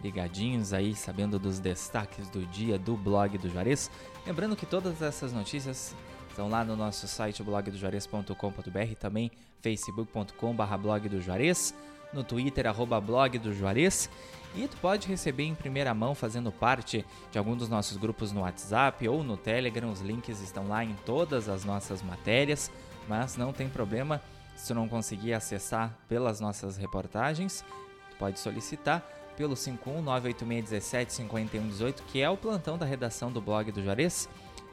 ligadinhos 0.02 0.72
aí, 0.72 0.94
sabendo 0.94 1.38
dos 1.38 1.58
destaques 1.58 2.28
do 2.28 2.44
dia 2.46 2.78
do 2.78 2.96
blog 2.96 3.36
do 3.38 3.48
Juarez. 3.48 3.90
Lembrando 4.26 4.56
que 4.56 4.66
todas 4.66 5.02
essas 5.02 5.32
notícias 5.32 5.94
estão 6.28 6.48
lá 6.48 6.64
no 6.64 6.76
nosso 6.76 7.08
site 7.08 7.42
blogdojuarez.com.br, 7.42 8.94
também 8.98 9.30
facebook.com.br 9.60 10.76
blog 10.80 11.08
do 11.08 11.20
Juarez, 11.20 11.74
no 12.16 12.24
Twitter, 12.24 12.66
arroba 12.66 13.00
blog 13.00 13.38
do 13.38 13.54
Juarez. 13.54 14.10
E 14.54 14.66
tu 14.66 14.76
pode 14.78 15.06
receber 15.06 15.44
em 15.44 15.54
primeira 15.54 15.92
mão 15.92 16.14
fazendo 16.14 16.50
parte 16.50 17.04
de 17.30 17.38
algum 17.38 17.54
dos 17.54 17.68
nossos 17.68 17.98
grupos 17.98 18.32
no 18.32 18.40
WhatsApp 18.40 19.06
ou 19.06 19.22
no 19.22 19.36
Telegram. 19.36 19.90
Os 19.90 20.00
links 20.00 20.40
estão 20.40 20.66
lá 20.66 20.82
em 20.82 20.94
todas 21.04 21.48
as 21.48 21.64
nossas 21.64 22.02
matérias, 22.02 22.70
mas 23.06 23.36
não 23.36 23.52
tem 23.52 23.68
problema 23.68 24.20
se 24.56 24.68
tu 24.68 24.74
não 24.74 24.88
conseguir 24.88 25.34
acessar 25.34 25.94
pelas 26.08 26.40
nossas 26.40 26.78
reportagens. 26.78 27.62
Tu 28.10 28.16
pode 28.16 28.40
solicitar 28.40 29.06
pelo 29.36 29.54
51986175118, 29.54 32.00
que 32.08 32.22
é 32.22 32.30
o 32.30 32.38
plantão 32.38 32.78
da 32.78 32.86
redação 32.86 33.30
do 33.30 33.42
blog 33.42 33.70
do 33.70 33.84
Juarez. 33.84 34.26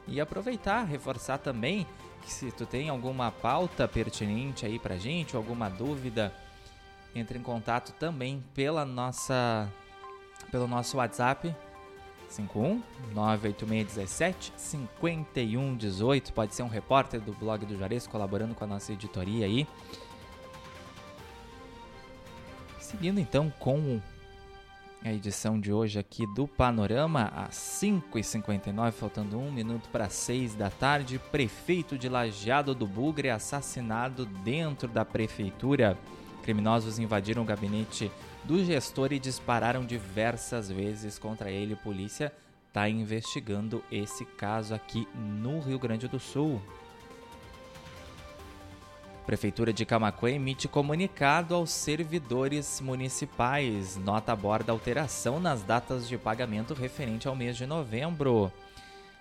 E 0.08 0.20
aproveitar, 0.20 0.82
reforçar 0.84 1.38
também 1.38 1.86
que 2.22 2.32
se 2.32 2.50
tu 2.50 2.64
tem 2.64 2.88
alguma 2.88 3.30
pauta 3.30 3.86
pertinente 3.86 4.64
aí 4.64 4.78
pra 4.78 4.96
gente, 4.96 5.36
alguma 5.36 5.68
dúvida, 5.68 6.32
entre 7.14 7.38
em 7.38 7.42
contato 7.42 7.92
também 7.92 8.42
pela 8.54 8.84
nossa 8.84 9.70
pelo 10.50 10.66
nosso 10.66 10.96
WhatsApp 10.96 11.54
51 12.28 12.82
98617 13.14 14.52
5118. 14.56 16.32
Pode 16.32 16.54
ser 16.54 16.62
um 16.62 16.68
repórter 16.68 17.20
do 17.20 17.32
blog 17.32 17.64
do 17.64 17.76
Juarez 17.76 18.06
colaborando 18.06 18.54
com 18.54 18.64
a 18.64 18.66
nossa 18.66 18.92
editoria 18.92 19.46
aí. 19.46 19.66
Seguindo 22.78 23.18
então 23.18 23.52
com 23.58 24.00
a 25.04 25.12
edição 25.12 25.60
de 25.60 25.70
hoje 25.70 25.98
aqui 25.98 26.26
do 26.34 26.48
Panorama, 26.48 27.30
às 27.34 27.56
5h59, 27.56 28.92
faltando 28.92 29.38
um 29.38 29.52
minuto 29.52 29.88
para 29.90 30.08
6 30.08 30.54
da 30.54 30.70
tarde. 30.70 31.18
Prefeito 31.18 31.98
de 31.98 32.08
Lajeado 32.08 32.74
do 32.74 32.86
Bugre 32.86 33.28
assassinado 33.28 34.24
dentro 34.24 34.88
da 34.88 35.04
prefeitura. 35.04 35.98
Criminosos 36.44 36.98
invadiram 36.98 37.40
o 37.40 37.46
gabinete 37.46 38.12
do 38.44 38.62
gestor 38.62 39.14
e 39.14 39.18
dispararam 39.18 39.82
diversas 39.82 40.70
vezes 40.70 41.18
contra 41.18 41.50
ele. 41.50 41.74
Polícia 41.74 42.30
está 42.68 42.86
investigando 42.86 43.82
esse 43.90 44.26
caso 44.26 44.74
aqui 44.74 45.08
no 45.14 45.58
Rio 45.60 45.78
Grande 45.78 46.06
do 46.06 46.20
Sul. 46.20 46.60
Prefeitura 49.24 49.72
de 49.72 49.86
Camacuã 49.86 50.32
emite 50.32 50.68
comunicado 50.68 51.54
aos 51.54 51.70
servidores 51.70 52.78
municipais. 52.78 53.96
Nota 53.96 54.32
aborda 54.32 54.70
alteração 54.70 55.40
nas 55.40 55.62
datas 55.62 56.06
de 56.06 56.18
pagamento 56.18 56.74
referente 56.74 57.26
ao 57.26 57.34
mês 57.34 57.56
de 57.56 57.64
novembro. 57.64 58.52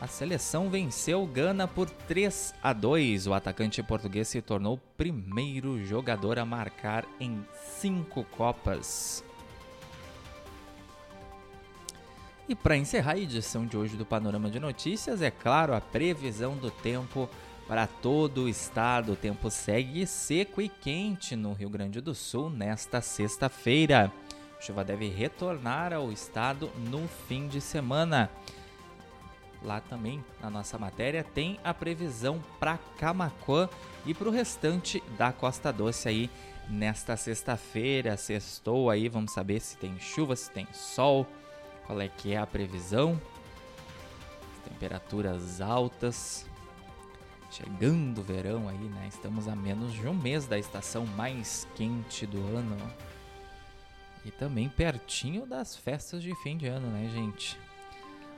a 0.00 0.06
seleção 0.06 0.68
venceu 0.68 1.26
Gana 1.26 1.66
por 1.66 1.88
3 1.88 2.54
a 2.62 2.72
2. 2.72 3.26
O 3.26 3.34
atacante 3.34 3.82
português 3.82 4.28
se 4.28 4.42
tornou 4.42 4.74
o 4.74 4.80
primeiro 4.96 5.84
jogador 5.84 6.38
a 6.38 6.44
marcar 6.44 7.06
em 7.18 7.44
cinco 7.78 8.24
Copas. 8.24 9.24
E 12.46 12.54
para 12.54 12.76
encerrar 12.76 13.12
a 13.12 13.18
edição 13.18 13.66
de 13.66 13.76
hoje 13.76 13.96
do 13.96 14.04
Panorama 14.04 14.50
de 14.50 14.60
Notícias, 14.60 15.22
é 15.22 15.30
claro, 15.30 15.74
a 15.74 15.80
previsão 15.80 16.56
do 16.56 16.70
tempo 16.70 17.28
para 17.66 17.86
todo 17.86 18.42
o 18.42 18.48
estado. 18.48 19.12
O 19.12 19.16
tempo 19.16 19.50
segue 19.50 20.06
seco 20.06 20.60
e 20.60 20.68
quente 20.68 21.34
no 21.34 21.54
Rio 21.54 21.70
Grande 21.70 22.02
do 22.02 22.14
Sul 22.14 22.50
nesta 22.50 23.00
sexta-feira. 23.00 24.12
Chuva 24.60 24.84
deve 24.84 25.08
retornar 25.08 25.92
ao 25.92 26.12
estado 26.12 26.70
no 26.90 27.08
fim 27.28 27.48
de 27.48 27.60
semana. 27.60 28.30
Lá 29.64 29.80
também, 29.80 30.22
na 30.40 30.50
nossa 30.50 30.78
matéria, 30.78 31.24
tem 31.24 31.58
a 31.64 31.72
previsão 31.72 32.40
para 32.60 32.78
Camacuã 32.98 33.68
e 34.04 34.12
para 34.12 34.28
o 34.28 34.32
restante 34.32 35.02
da 35.16 35.32
Costa 35.32 35.72
Doce 35.72 36.08
aí 36.08 36.30
nesta 36.68 37.16
sexta-feira. 37.16 38.16
Sextou 38.16 38.90
aí, 38.90 39.08
vamos 39.08 39.32
saber 39.32 39.60
se 39.60 39.78
tem 39.78 39.98
chuva, 39.98 40.36
se 40.36 40.50
tem 40.50 40.68
sol, 40.72 41.26
qual 41.86 42.00
é 42.00 42.08
que 42.08 42.34
é 42.34 42.36
a 42.36 42.46
previsão. 42.46 43.18
Temperaturas 44.68 45.60
altas, 45.60 46.46
Chegando 47.54 48.18
o 48.18 48.24
verão 48.24 48.68
aí, 48.68 48.76
né? 48.76 49.06
Estamos 49.08 49.46
a 49.46 49.54
menos 49.54 49.92
de 49.92 50.08
um 50.08 50.12
mês 50.12 50.44
da 50.44 50.58
estação 50.58 51.06
mais 51.06 51.68
quente 51.76 52.26
do 52.26 52.38
ano. 52.38 52.76
E 54.24 54.30
também 54.32 54.68
pertinho 54.68 55.46
das 55.46 55.76
festas 55.76 56.20
de 56.20 56.34
fim 56.42 56.56
de 56.56 56.66
ano, 56.66 56.88
né, 56.88 57.08
gente? 57.14 57.56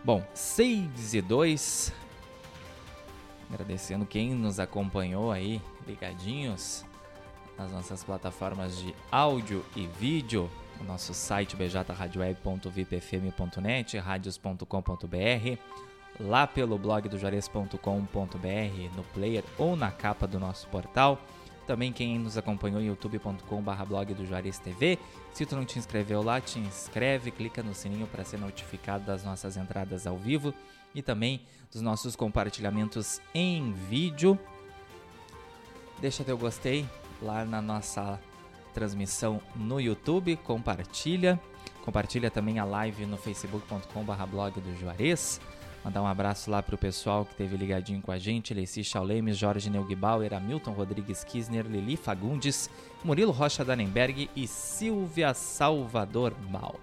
Bom, 0.07 0.25
6 0.33 1.13
e 1.15 1.21
2. 1.21 1.93
Agradecendo 3.51 4.07
quem 4.07 4.37
nos 4.37 4.61
acompanhou 4.61 5.33
aí, 5.33 5.61
ligadinhos 5.85 6.85
nas 7.59 7.73
nossas 7.73 8.05
plataformas 8.05 8.79
de 8.79 8.95
áudio 9.11 9.67
e 9.75 9.89
vídeo, 9.89 10.49
o 10.81 10.85
nosso 10.85 11.13
site 11.13 11.57
bjradioweb.vipfm.net, 11.57 13.99
radios.com.br 13.99 15.59
lá 16.21 16.47
pelo 16.47 16.79
blog 16.79 17.09
do 17.09 17.19
juarez.com.br, 17.19 17.77
no 18.97 19.03
player 19.13 19.43
ou 19.59 19.75
na 19.75 19.91
capa 19.91 20.29
do 20.29 20.39
nosso 20.39 20.69
portal. 20.69 21.21
Também 21.67 21.93
quem 21.93 22.19
nos 22.19 22.39
acompanhou 22.39 22.81
em 22.81 22.87
youtube.com.br 22.87 23.85
blog 23.89 24.15
do 24.15 24.25
Juarez 24.25 24.59
TV. 24.59 24.99
Se 25.33 25.45
tu 25.45 25.57
não 25.57 25.65
te 25.65 25.79
inscreveu 25.79 26.23
lá, 26.23 26.41
te 26.41 26.59
inscreve, 26.59 27.31
clica 27.31 27.63
no 27.63 27.75
sininho 27.75 28.07
para 28.07 28.25
ser 28.25 28.39
notificado 28.39 29.05
das 29.05 29.25
nossas 29.25 29.57
entradas 29.57 30.07
ao 30.07 30.17
vivo 30.17 30.55
e 30.95 31.03
também 31.03 31.43
dos 31.73 31.83
nossos 31.83 32.15
compartilhamentos 32.15 33.21
em 33.35 33.73
vídeo. 33.73 34.39
Deixa 36.01 36.23
teu 36.23 36.39
gostei 36.39 36.87
lá 37.21 37.45
na 37.45 37.61
nossa 37.61 38.21
transmissão 38.73 39.41
no 39.55 39.81
YouTube, 39.81 40.37
compartilha. 40.37 41.41
Compartilha 41.85 42.31
também 42.31 42.59
a 42.59 42.65
live 42.65 43.07
no 43.07 43.17
facebook.com.br 43.17 44.27
blog 44.31 44.61
do 44.61 44.79
Juarez. 44.79 45.41
Mandar 45.87 46.03
um 46.03 46.07
abraço 46.09 46.51
lá 46.51 46.61
pro 46.61 46.77
pessoal 46.77 47.25
que 47.25 47.37
teve 47.37 47.57
ligadinho 47.57 48.03
com 48.03 48.11
a 48.11 48.19
gente: 48.19 48.53
Leci 48.53 48.83
Chaulemes, 48.83 49.39
Jorge 49.39 49.71
Neugbauer, 49.71 50.35
Hamilton 50.35 50.73
Rodrigues 50.73 51.23
Kisner, 51.23 51.65
Lili 51.65 51.97
Fagundes, 51.97 52.69
Murilo 53.05 53.31
Rocha 53.31 53.65
Danenberg 53.65 54.29
e 54.35 54.49
Silvia 54.49 55.33
Salvador 55.33 56.35
Mal. 56.51 56.75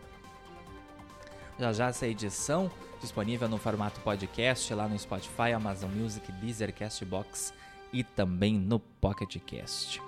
Já 1.59 1.73
já 1.73 1.87
essa 1.87 2.07
edição 2.07 2.71
disponível 3.01 3.49
no 3.49 3.57
formato 3.57 3.99
podcast 3.99 4.73
lá 4.73 4.87
no 4.87 4.97
Spotify, 4.97 5.51
Amazon 5.53 5.91
Music, 5.91 6.31
Deezer, 6.31 6.73
Castbox 6.73 7.53
e 7.91 8.05
também 8.05 8.57
no 8.57 8.79
Pocket 8.79 9.37
Cast. 9.45 10.01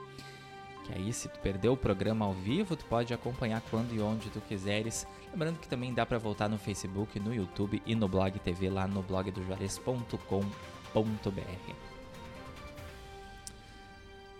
Que 0.86 0.94
aí, 0.94 1.12
se 1.12 1.28
tu 1.28 1.40
perdeu 1.40 1.74
o 1.74 1.78
programa 1.78 2.26
ao 2.26 2.34
vivo, 2.34 2.76
tu 2.76 2.86
pode 2.86 3.14
acompanhar 3.14 3.62
quando 3.72 3.94
e 3.94 4.00
onde 4.00 4.30
tu 4.30 4.40
quiseres. 4.42 5.08
Lembrando 5.32 5.60
que 5.60 5.68
também 5.68 5.94
dá 5.94 6.06
para 6.06 6.20
voltar 6.20 6.48
no 6.48 6.58
Facebook, 6.58 7.20
no 7.20 7.34
YouTube 7.34 7.82
e 7.86 7.96
no 7.96 8.08
Blog 8.08 8.38
TV 8.40 8.70
lá 8.70 8.88
no 8.88 9.02
blogdojuarez.com.br. 9.02 11.74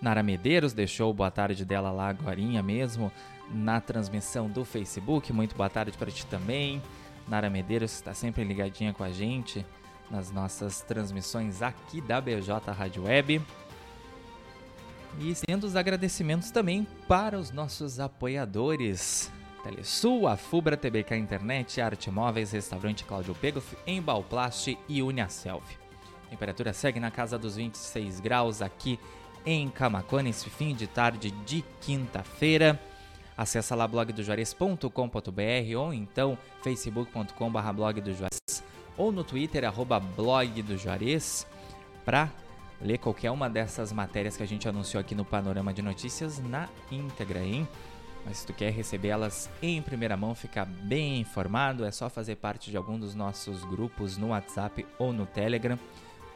Nara 0.00 0.22
Medeiros 0.22 0.72
deixou 0.72 1.12
boa 1.12 1.30
tarde 1.30 1.64
dela 1.64 1.90
lá 1.90 2.08
agora 2.08 2.40
mesmo 2.62 3.10
na 3.50 3.80
transmissão 3.80 4.48
do 4.48 4.64
Facebook. 4.64 5.32
Muito 5.32 5.56
boa 5.56 5.70
tarde 5.70 5.96
para 5.98 6.10
ti 6.10 6.24
também. 6.26 6.80
Nara 7.26 7.50
Medeiros 7.50 7.92
está 7.92 8.14
sempre 8.14 8.44
ligadinha 8.44 8.92
com 8.92 9.02
a 9.02 9.10
gente 9.10 9.66
nas 10.10 10.30
nossas 10.30 10.82
transmissões 10.82 11.62
aqui 11.62 12.00
da 12.00 12.20
BJ 12.20 12.70
Rádio 12.70 13.04
Web. 13.04 13.42
E 15.18 15.34
sendo 15.34 15.64
os 15.64 15.76
agradecimentos 15.76 16.50
também 16.50 16.86
para 17.08 17.38
os 17.38 17.50
nossos 17.50 17.98
apoiadores. 17.98 19.30
Telesul, 19.62 20.28
a 20.28 20.36
Fubra 20.36 20.76
TBK 20.76 21.16
Internet, 21.16 21.80
Arte 21.80 22.10
Móveis, 22.10 22.52
Restaurante 22.52 23.04
Cláudio 23.04 23.34
Pegoff, 23.34 23.76
Embalplast 23.86 24.78
e 24.88 25.02
Uniaselv. 25.02 25.64
Temperatura 26.30 26.72
segue 26.72 27.00
na 27.00 27.10
casa 27.10 27.38
dos 27.38 27.56
26 27.56 28.20
graus 28.20 28.62
aqui 28.62 28.98
em 29.44 29.68
Camacuã 29.68 30.22
nesse 30.22 30.50
fim 30.50 30.74
de 30.74 30.86
tarde 30.86 31.30
de 31.30 31.64
quinta-feira. 31.80 32.80
Acesse 33.36 33.74
lá 33.74 33.86
blogdojuarez.com.br 33.88 35.78
ou 35.78 35.92
então 35.92 36.38
facebook.com.br 36.62 37.72
blog 37.74 38.00
do 38.00 38.12
ou 38.96 39.12
no 39.12 39.22
Twitter, 39.22 39.64
arroba 39.64 40.00
blog 40.00 40.62
do 40.62 40.76
Juarez, 40.78 41.46
para 42.04 42.30
ler 42.80 42.98
qualquer 42.98 43.30
uma 43.30 43.48
dessas 43.48 43.92
matérias 43.92 44.36
que 44.36 44.42
a 44.42 44.46
gente 44.46 44.68
anunciou 44.68 45.00
aqui 45.00 45.14
no 45.14 45.24
Panorama 45.24 45.72
de 45.72 45.82
Notícias 45.82 46.38
na 46.38 46.68
íntegra, 46.90 47.40
hein? 47.40 47.66
Mas 48.24 48.38
se 48.38 48.46
tu 48.46 48.52
quer 48.52 48.72
receber 48.72 49.08
elas 49.08 49.48
em 49.62 49.80
primeira 49.80 50.16
mão, 50.16 50.34
ficar 50.34 50.64
bem 50.64 51.20
informado, 51.20 51.84
é 51.84 51.92
só 51.92 52.10
fazer 52.10 52.36
parte 52.36 52.70
de 52.70 52.76
algum 52.76 52.98
dos 52.98 53.14
nossos 53.14 53.64
grupos 53.64 54.16
no 54.16 54.28
WhatsApp 54.28 54.84
ou 54.98 55.12
no 55.12 55.26
Telegram. 55.26 55.78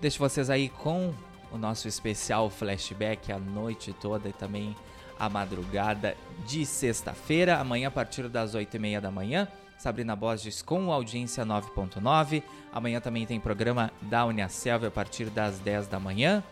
Deixo 0.00 0.18
vocês 0.18 0.50
aí 0.50 0.68
com 0.68 1.12
o 1.50 1.58
nosso 1.58 1.88
especial 1.88 2.50
flashback 2.50 3.32
a 3.32 3.38
noite 3.38 3.92
toda 3.92 4.28
e 4.28 4.32
também 4.32 4.76
a 5.18 5.28
madrugada 5.28 6.16
de 6.46 6.64
sexta-feira, 6.64 7.58
amanhã 7.58 7.88
a 7.88 7.90
partir 7.90 8.28
das 8.28 8.54
8 8.54 8.76
e 8.76 8.78
meia 8.78 9.00
da 9.00 9.10
manhã. 9.10 9.48
Sabrina 9.78 10.16
Borges 10.16 10.60
com 10.60 10.92
audiência 10.92 11.46
9.9. 11.46 12.42
Amanhã 12.72 13.00
também 13.00 13.24
tem 13.24 13.38
programa 13.38 13.92
da 14.02 14.26
Uniaselv 14.26 14.86
a 14.86 14.90
partir 14.90 15.30
das 15.30 15.58
10 15.60 15.86
da 15.86 16.00
manhã. 16.00 16.42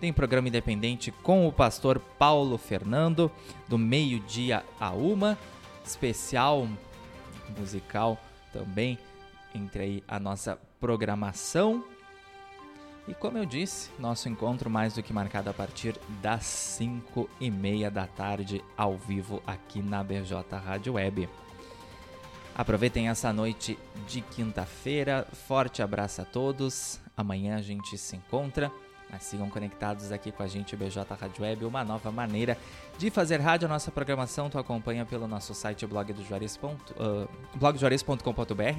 Tem 0.00 0.12
programa 0.12 0.48
independente 0.48 1.10
com 1.10 1.48
o 1.48 1.52
pastor 1.52 1.98
Paulo 1.98 2.56
Fernando, 2.56 3.30
do 3.68 3.76
meio-dia 3.76 4.64
a 4.78 4.90
uma. 4.90 5.36
Especial 5.84 6.68
musical 7.58 8.18
também 8.52 8.98
entre 9.54 9.82
aí 9.82 10.04
a 10.06 10.20
nossa 10.20 10.58
programação. 10.78 11.84
E 13.08 13.14
como 13.14 13.38
eu 13.38 13.46
disse, 13.46 13.90
nosso 13.98 14.28
encontro 14.28 14.68
mais 14.68 14.94
do 14.94 15.02
que 15.02 15.12
marcado 15.12 15.48
a 15.48 15.54
partir 15.54 15.96
das 16.20 16.44
5 16.44 17.28
e 17.40 17.50
meia 17.50 17.90
da 17.90 18.06
tarde, 18.06 18.62
ao 18.76 18.96
vivo 18.96 19.42
aqui 19.46 19.80
na 19.80 20.02
BJ 20.02 20.44
Rádio 20.56 20.94
Web. 20.94 21.28
Aproveitem 22.56 23.08
essa 23.10 23.30
noite 23.34 23.78
de 24.08 24.22
quinta-feira. 24.22 25.26
Forte 25.46 25.82
abraço 25.82 26.22
a 26.22 26.24
todos. 26.24 26.98
Amanhã 27.14 27.56
a 27.56 27.60
gente 27.60 27.98
se 27.98 28.16
encontra. 28.16 28.72
Mas 29.10 29.24
sigam 29.24 29.50
conectados 29.50 30.10
aqui 30.10 30.32
com 30.32 30.42
a 30.42 30.46
gente, 30.46 30.74
BJ 30.74 31.04
Rádio 31.14 31.44
Web, 31.44 31.66
uma 31.66 31.84
nova 31.84 32.10
maneira 32.10 32.56
de 32.98 33.10
fazer 33.10 33.40
rádio. 33.40 33.66
A 33.66 33.68
nossa 33.68 33.92
programação 33.92 34.48
tu 34.50 34.58
acompanha 34.58 35.04
pelo 35.04 35.28
nosso 35.28 35.54
site 35.54 35.86
blog 35.86 36.12
do 36.12 36.24
Juarez. 36.24 36.56
Uh, 36.56 37.28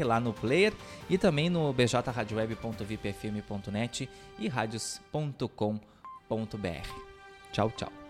lá 0.04 0.20
no 0.20 0.34
player, 0.34 0.74
e 1.10 1.18
também 1.18 1.50
no 1.50 1.72
bjradioweb.vipfm.net 1.72 4.10
e 4.40 4.48
radios.com.br. 4.48 5.80
Tchau, 7.54 7.72
tchau. 7.78 8.07